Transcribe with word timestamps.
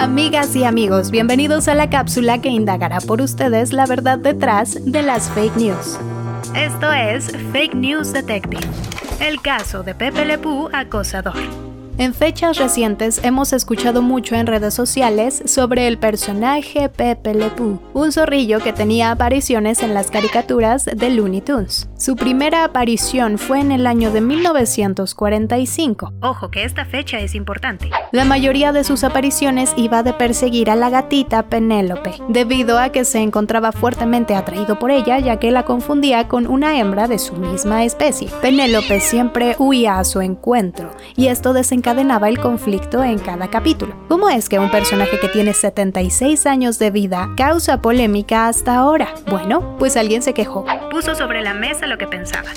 Amigas 0.00 0.56
y 0.56 0.64
amigos, 0.64 1.10
bienvenidos 1.10 1.68
a 1.68 1.74
la 1.74 1.90
cápsula 1.90 2.40
que 2.40 2.48
indagará 2.48 3.02
por 3.02 3.20
ustedes 3.20 3.74
la 3.74 3.84
verdad 3.84 4.18
detrás 4.18 4.78
de 4.82 5.02
las 5.02 5.28
fake 5.28 5.56
news. 5.56 5.98
Esto 6.56 6.90
es 6.90 7.30
Fake 7.52 7.74
News 7.74 8.10
Detective, 8.10 8.66
el 9.20 9.42
caso 9.42 9.82
de 9.82 9.94
Pepe 9.94 10.24
Lepú 10.24 10.70
acosador. 10.72 11.59
En 12.00 12.14
fechas 12.14 12.56
recientes 12.56 13.20
hemos 13.24 13.52
escuchado 13.52 14.00
mucho 14.00 14.34
en 14.34 14.46
redes 14.46 14.72
sociales 14.72 15.42
sobre 15.44 15.86
el 15.86 15.98
personaje 15.98 16.88
Pepe 16.88 17.34
Le 17.34 17.50
Pew, 17.50 17.78
un 17.92 18.10
zorrillo 18.10 18.58
que 18.60 18.72
tenía 18.72 19.10
apariciones 19.10 19.82
en 19.82 19.92
las 19.92 20.10
caricaturas 20.10 20.86
de 20.86 21.10
Looney 21.10 21.42
Tunes. 21.42 21.90
Su 21.98 22.16
primera 22.16 22.64
aparición 22.64 23.36
fue 23.36 23.60
en 23.60 23.70
el 23.70 23.86
año 23.86 24.10
de 24.12 24.22
1945. 24.22 26.14
Ojo 26.22 26.50
que 26.50 26.64
esta 26.64 26.86
fecha 26.86 27.18
es 27.18 27.34
importante. 27.34 27.90
La 28.12 28.24
mayoría 28.24 28.72
de 28.72 28.82
sus 28.82 29.04
apariciones 29.04 29.74
iba 29.76 30.02
de 30.02 30.14
perseguir 30.14 30.70
a 30.70 30.76
la 30.76 30.88
gatita 30.88 31.50
Penélope, 31.50 32.14
debido 32.30 32.78
a 32.78 32.88
que 32.88 33.04
se 33.04 33.18
encontraba 33.18 33.72
fuertemente 33.72 34.34
atraído 34.34 34.78
por 34.78 34.90
ella 34.90 35.18
ya 35.18 35.38
que 35.38 35.50
la 35.50 35.66
confundía 35.66 36.28
con 36.28 36.46
una 36.46 36.78
hembra 36.78 37.08
de 37.08 37.18
su 37.18 37.34
misma 37.34 37.84
especie. 37.84 38.30
Penélope 38.40 39.00
siempre 39.00 39.54
huía 39.58 39.98
a 39.98 40.04
su 40.04 40.22
encuentro, 40.22 40.92
y 41.14 41.26
esto 41.26 41.52
desencadenó 41.52 41.89
encadenaba 41.90 42.28
el 42.28 42.38
conflicto 42.38 43.02
en 43.02 43.18
cada 43.18 43.50
capítulo. 43.50 43.96
¿Cómo 44.06 44.28
es 44.30 44.48
que 44.48 44.60
un 44.60 44.70
personaje 44.70 45.18
que 45.18 45.26
tiene 45.26 45.52
76 45.52 46.46
años 46.46 46.78
de 46.78 46.92
vida 46.92 47.28
causa 47.36 47.82
polémica 47.82 48.46
hasta 48.46 48.76
ahora? 48.76 49.08
Bueno, 49.28 49.76
pues 49.76 49.96
alguien 49.96 50.22
se 50.22 50.32
quejó. 50.32 50.64
Puso 50.88 51.16
sobre 51.16 51.42
la 51.42 51.52
mesa 51.52 51.88
lo 51.88 51.98
que 51.98 52.06
pensaba. 52.06 52.50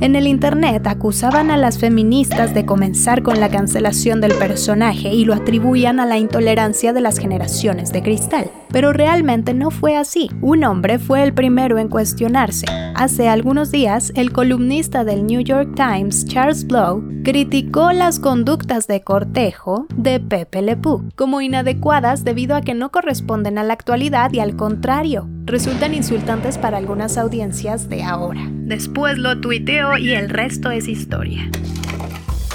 En 0.00 0.14
el 0.14 0.28
Internet 0.28 0.86
acusaban 0.86 1.50
a 1.50 1.56
las 1.56 1.78
feministas 1.78 2.54
de 2.54 2.64
comenzar 2.64 3.24
con 3.24 3.40
la 3.40 3.48
cancelación 3.48 4.20
del 4.20 4.32
personaje 4.34 5.08
y 5.12 5.24
lo 5.24 5.34
atribuían 5.34 5.98
a 5.98 6.06
la 6.06 6.18
intolerancia 6.18 6.92
de 6.92 7.00
las 7.00 7.18
generaciones 7.18 7.92
de 7.92 8.04
cristal. 8.04 8.48
Pero 8.70 8.92
realmente 8.92 9.54
no 9.54 9.72
fue 9.72 9.96
así. 9.96 10.30
Un 10.40 10.62
hombre 10.62 11.00
fue 11.00 11.24
el 11.24 11.34
primero 11.34 11.78
en 11.78 11.88
cuestionarse. 11.88 12.66
Hace 12.94 13.28
algunos 13.28 13.72
días, 13.72 14.12
el 14.14 14.32
columnista 14.32 15.02
del 15.02 15.26
New 15.26 15.40
York 15.40 15.74
Times, 15.74 16.26
Charles 16.26 16.64
Blow, 16.64 17.02
criticó 17.24 17.90
las 17.90 18.20
conductas 18.20 18.86
de 18.86 19.02
cortejo 19.02 19.86
de 19.96 20.20
Pepe 20.20 20.62
Le 20.62 20.76
Pew 20.76 21.08
como 21.16 21.40
inadecuadas 21.40 22.22
debido 22.22 22.54
a 22.54 22.60
que 22.60 22.74
no 22.74 22.92
corresponden 22.92 23.58
a 23.58 23.64
la 23.64 23.72
actualidad 23.72 24.32
y 24.32 24.38
al 24.38 24.54
contrario, 24.54 25.28
resultan 25.48 25.94
insultantes 25.94 26.58
para 26.58 26.76
algunas 26.76 27.16
audiencias 27.18 27.88
de 27.88 28.02
ahora. 28.02 28.40
Después 28.50 29.18
lo 29.18 29.40
tuiteó 29.40 29.96
y 29.96 30.12
el 30.12 30.28
resto 30.28 30.70
es 30.70 30.88
historia. 30.88 31.50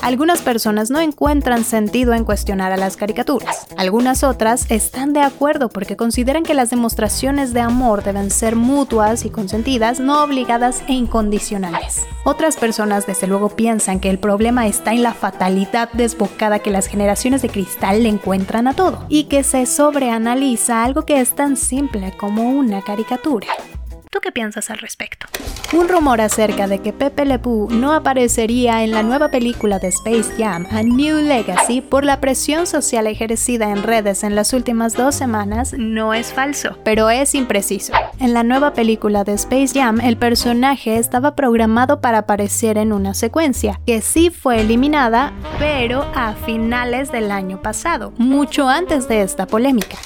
Algunas 0.04 0.42
personas 0.42 0.90
no 0.90 1.00
encuentran 1.00 1.64
sentido 1.64 2.14
en 2.14 2.26
cuestionar 2.26 2.74
a 2.74 2.78
las 2.78 2.98
caricaturas. 2.98 3.68
Algunas 3.78 4.26
otras 4.26 4.70
están 4.70 5.14
de 5.14 5.22
acuerdo 5.22 5.70
porque 5.70 5.96
consideran 5.96 6.44
que 6.44 6.54
las 6.54 6.70
demostraciones 6.70 7.54
de 7.54 7.62
amor 7.62 8.04
deben 8.04 8.30
ser 8.30 8.58
mutuas 8.58 9.24
y 9.24 9.30
consentidas, 9.30 10.02
no 10.02 10.22
obligadas 10.22 10.84
e 10.90 10.92
incondicionales. 10.92 12.06
Otras 12.26 12.58
personas 12.58 13.08
desde 13.08 13.28
luego 13.28 13.48
piensan 13.48 14.02
que 14.02 14.10
el 14.10 14.20
problema 14.20 14.68
está 14.68 14.92
en 14.92 15.04
la 15.04 15.14
fatalidad 15.14 15.90
desbocada 15.94 16.60
que 16.60 16.70
las 16.70 16.88
generaciones 16.88 17.42
de 17.42 17.48
cristal 17.48 18.04
le 18.04 18.10
encuentran 18.10 18.68
a 18.68 18.74
todo 18.74 19.06
y 19.08 19.26
que 19.26 19.44
se 19.44 19.66
sobreanaliza 19.66 20.84
algo 20.84 21.04
que 21.04 21.22
es 21.22 21.34
tan 21.34 21.56
simple 21.56 22.14
como 22.18 22.52
una 22.52 22.82
caricatura. 22.82 23.48
¿Tú 24.14 24.20
qué 24.20 24.32
piensas 24.32 24.70
al 24.70 24.78
respecto? 24.78 25.26
Un 25.74 25.90
rumor 25.90 26.22
acerca 26.22 26.68
de 26.68 26.78
que 26.78 26.94
Pepe 26.94 27.26
Le 27.26 27.40
no 27.72 27.94
aparecería 27.94 28.84
en 28.84 28.92
la 28.92 29.02
nueva 29.02 29.30
película 29.30 29.80
de 29.80 29.88
Space 29.88 30.36
Jam, 30.38 30.68
A 30.70 30.84
New 30.84 31.18
Legacy, 31.18 31.82
por 31.82 32.06
la 32.06 32.22
presión 32.22 32.68
social 32.68 33.08
ejercida 33.08 33.72
en 33.72 33.82
redes 33.82 34.24
en 34.24 34.36
las 34.36 34.54
últimas 34.54 34.94
dos 34.94 35.16
semanas 35.16 35.74
no 35.76 36.14
es 36.14 36.32
falso, 36.32 36.78
pero 36.84 37.10
es 37.10 37.34
impreciso. 37.34 37.92
En 38.20 38.36
la 38.36 38.44
nueva 38.44 38.74
película 38.74 39.24
de 39.24 39.34
Space 39.34 39.74
Jam, 39.74 40.00
el 40.00 40.16
personaje 40.16 40.98
estaba 40.98 41.34
programado 41.34 42.00
para 42.00 42.20
aparecer 42.20 42.78
en 42.78 42.94
una 42.94 43.16
secuencia, 43.16 43.82
que 43.88 44.02
sí 44.02 44.30
fue 44.30 44.62
eliminada, 44.62 45.34
pero 45.58 46.06
a 46.14 46.34
finales 46.46 47.12
del 47.12 47.32
año 47.32 47.64
pasado, 47.64 48.14
mucho 48.20 48.70
antes 48.70 49.08
de 49.08 49.24
esta 49.24 49.48
polémica. 49.48 49.98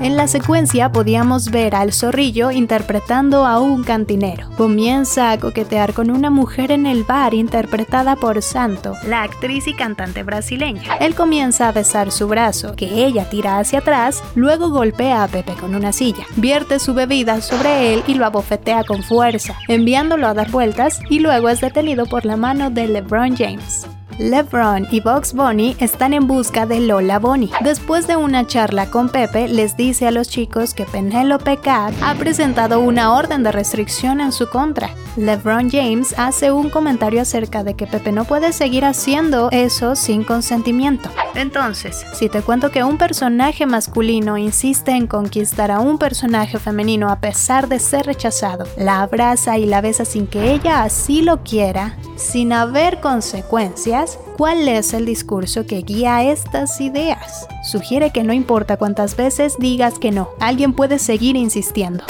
En 0.00 0.16
la 0.16 0.28
secuencia 0.28 0.90
podíamos 0.92 1.50
ver 1.50 1.74
al 1.74 1.92
zorrillo 1.92 2.50
interpretando 2.50 3.44
a 3.44 3.60
un 3.60 3.84
cantinero. 3.84 4.48
Comienza 4.56 5.30
a 5.30 5.38
coquetear 5.38 5.92
con 5.92 6.10
una 6.10 6.30
mujer 6.30 6.72
en 6.72 6.86
el 6.86 7.04
bar 7.04 7.34
interpretada 7.34 8.16
por 8.16 8.40
Santo, 8.40 8.96
la 9.06 9.22
actriz 9.24 9.66
y 9.66 9.74
cantante 9.74 10.22
brasileña. 10.22 10.96
Él 11.00 11.14
comienza 11.14 11.68
a 11.68 11.72
besar 11.72 12.12
su 12.12 12.28
brazo, 12.28 12.74
que 12.76 13.04
ella 13.04 13.28
tira 13.28 13.58
hacia 13.58 13.80
atrás, 13.80 14.24
luego 14.34 14.70
golpea 14.70 15.22
a 15.22 15.28
Pepe 15.28 15.52
con 15.52 15.74
una 15.74 15.92
silla, 15.92 16.24
vierte 16.36 16.78
su 16.78 16.94
bebida 16.94 17.42
sobre 17.42 17.92
él 17.92 18.02
y 18.06 18.14
lo 18.14 18.24
abofetea 18.24 18.84
con 18.84 19.02
fuerza, 19.02 19.54
enviándolo 19.68 20.28
a 20.28 20.32
dar 20.34 20.50
vueltas 20.50 20.98
y 21.10 21.18
luego 21.18 21.50
es 21.50 21.60
detenido 21.60 22.06
por 22.06 22.24
la 22.24 22.38
mano 22.38 22.70
de 22.70 22.88
LeBron 22.88 23.36
James. 23.36 23.86
LeBron 24.20 24.86
y 24.90 25.00
Box 25.00 25.32
Bunny 25.32 25.76
están 25.80 26.12
en 26.12 26.26
busca 26.26 26.66
de 26.66 26.80
Lola 26.80 27.18
Bunny. 27.18 27.50
Después 27.62 28.06
de 28.06 28.16
una 28.16 28.46
charla 28.46 28.90
con 28.90 29.08
Pepe, 29.08 29.48
les 29.48 29.78
dice 29.78 30.06
a 30.06 30.10
los 30.10 30.28
chicos 30.28 30.74
que 30.74 30.84
Penelope 30.84 31.56
Cat 31.56 31.94
ha 32.02 32.14
presentado 32.16 32.80
una 32.80 33.14
orden 33.14 33.42
de 33.42 33.50
restricción 33.50 34.20
en 34.20 34.32
su 34.32 34.50
contra. 34.50 34.90
LeBron 35.16 35.70
James 35.70 36.14
hace 36.18 36.52
un 36.52 36.68
comentario 36.68 37.22
acerca 37.22 37.64
de 37.64 37.74
que 37.74 37.86
Pepe 37.86 38.12
no 38.12 38.26
puede 38.26 38.52
seguir 38.52 38.84
haciendo 38.84 39.48
eso 39.52 39.96
sin 39.96 40.22
consentimiento. 40.22 41.08
Entonces, 41.34 42.04
si 42.12 42.28
te 42.28 42.42
cuento 42.42 42.70
que 42.70 42.84
un 42.84 42.98
personaje 42.98 43.66
masculino 43.66 44.36
insiste 44.36 44.92
en 44.92 45.06
conquistar 45.06 45.70
a 45.70 45.80
un 45.80 45.98
personaje 45.98 46.58
femenino 46.58 47.10
a 47.10 47.20
pesar 47.20 47.68
de 47.68 47.78
ser 47.78 48.06
rechazado, 48.06 48.66
la 48.76 49.02
abraza 49.02 49.58
y 49.58 49.66
la 49.66 49.80
besa 49.80 50.04
sin 50.04 50.26
que 50.26 50.52
ella 50.52 50.82
así 50.82 51.22
lo 51.22 51.42
quiera, 51.42 51.96
sin 52.16 52.52
haber 52.52 53.00
consecuencias, 53.00 54.09
¿cuál 54.36 54.68
es 54.68 54.94
el 54.94 55.06
discurso 55.06 55.66
que 55.66 55.82
guía 55.82 56.22
estas 56.24 56.80
ideas? 56.80 57.46
Sugiere 57.62 58.10
que 58.10 58.24
no 58.24 58.32
importa 58.32 58.76
cuántas 58.76 59.16
veces 59.16 59.56
digas 59.58 59.98
que 59.98 60.10
no, 60.10 60.28
alguien 60.40 60.72
puede 60.72 60.98
seguir 60.98 61.36
insistiendo. 61.36 62.04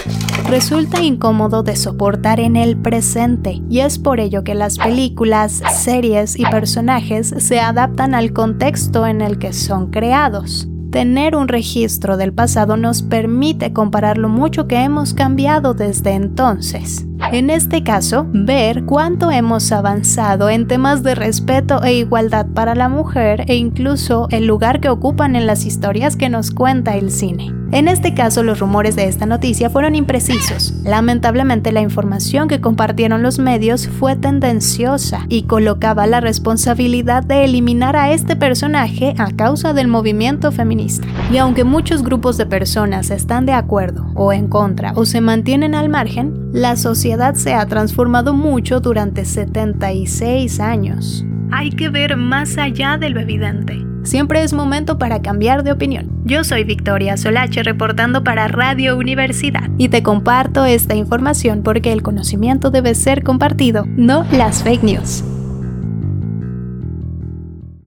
Resulta 0.48 1.02
incómodo 1.02 1.62
de 1.62 1.76
soportar 1.76 2.40
en 2.40 2.56
el 2.56 2.76
presente 2.76 3.62
y 3.68 3.80
es 3.80 3.98
por 3.98 4.20
ello 4.20 4.42
que 4.42 4.54
las 4.54 4.78
películas, 4.78 5.62
series 5.72 6.38
y 6.38 6.44
personajes 6.44 7.34
se 7.38 7.60
adaptan 7.60 8.14
al 8.14 8.32
contexto 8.32 9.06
en 9.06 9.20
el 9.20 9.38
que 9.38 9.52
son 9.52 9.90
creados. 9.90 10.68
Tener 10.90 11.36
un 11.36 11.46
registro 11.46 12.16
del 12.16 12.32
pasado 12.32 12.76
nos 12.76 13.02
permite 13.02 13.72
comparar 13.72 14.18
lo 14.18 14.28
mucho 14.28 14.66
que 14.66 14.82
hemos 14.82 15.14
cambiado 15.14 15.72
desde 15.72 16.14
entonces. 16.14 17.06
En 17.32 17.48
este 17.48 17.84
caso, 17.84 18.26
ver 18.32 18.84
cuánto 18.84 19.30
hemos 19.30 19.70
avanzado 19.70 20.50
en 20.50 20.66
temas 20.66 21.04
de 21.04 21.14
respeto 21.14 21.80
e 21.84 21.94
igualdad 21.94 22.46
para 22.46 22.74
la 22.74 22.88
mujer 22.88 23.44
e 23.46 23.54
incluso 23.54 24.26
el 24.30 24.46
lugar 24.46 24.80
que 24.80 24.88
ocupan 24.88 25.36
en 25.36 25.46
las 25.46 25.64
historias 25.64 26.16
que 26.16 26.28
nos 26.28 26.50
cuenta 26.50 26.96
el 26.96 27.12
cine. 27.12 27.59
En 27.72 27.86
este 27.86 28.14
caso, 28.14 28.42
los 28.42 28.58
rumores 28.58 28.96
de 28.96 29.04
esta 29.04 29.26
noticia 29.26 29.70
fueron 29.70 29.94
imprecisos. 29.94 30.74
Lamentablemente, 30.84 31.70
la 31.70 31.80
información 31.80 32.48
que 32.48 32.60
compartieron 32.60 33.22
los 33.22 33.38
medios 33.38 33.88
fue 33.88 34.16
tendenciosa 34.16 35.24
y 35.28 35.44
colocaba 35.44 36.08
la 36.08 36.20
responsabilidad 36.20 37.22
de 37.22 37.44
eliminar 37.44 37.94
a 37.96 38.10
este 38.10 38.34
personaje 38.34 39.14
a 39.18 39.30
causa 39.30 39.72
del 39.72 39.86
movimiento 39.86 40.50
feminista. 40.50 41.06
Y 41.30 41.38
aunque 41.38 41.62
muchos 41.62 42.02
grupos 42.02 42.36
de 42.36 42.46
personas 42.46 43.10
están 43.10 43.46
de 43.46 43.52
acuerdo 43.52 44.10
o 44.16 44.32
en 44.32 44.48
contra 44.48 44.92
o 44.96 45.06
se 45.06 45.20
mantienen 45.20 45.76
al 45.76 45.88
margen, 45.88 46.50
la 46.52 46.76
sociedad 46.76 47.34
se 47.34 47.54
ha 47.54 47.66
transformado 47.66 48.34
mucho 48.34 48.80
durante 48.80 49.24
76 49.24 50.58
años. 50.58 51.24
Hay 51.52 51.70
que 51.70 51.88
ver 51.88 52.16
más 52.16 52.58
allá 52.58 52.98
de 52.98 53.10
lo 53.10 53.20
evidente. 53.20 53.89
Siempre 54.02 54.42
es 54.42 54.52
momento 54.52 54.98
para 54.98 55.22
cambiar 55.22 55.62
de 55.62 55.72
opinión. 55.72 56.10
Yo 56.24 56.44
soy 56.44 56.64
Victoria 56.64 57.16
Solache 57.16 57.62
reportando 57.62 58.24
para 58.24 58.48
Radio 58.48 58.96
Universidad 58.96 59.68
y 59.78 59.88
te 59.88 60.02
comparto 60.02 60.64
esta 60.64 60.94
información 60.94 61.62
porque 61.62 61.92
el 61.92 62.02
conocimiento 62.02 62.70
debe 62.70 62.94
ser 62.94 63.22
compartido, 63.22 63.84
no 63.96 64.24
las 64.32 64.62
fake 64.62 64.82
news. 64.82 65.24